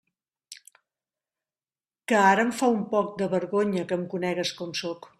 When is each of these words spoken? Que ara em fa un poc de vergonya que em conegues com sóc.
Que 2.13 2.19
ara 2.31 2.47
em 2.47 2.57
fa 2.63 2.73
un 2.79 2.83
poc 2.97 3.15
de 3.23 3.31
vergonya 3.37 3.89
que 3.93 4.01
em 4.03 4.11
conegues 4.19 4.59
com 4.63 4.79
sóc. 4.85 5.09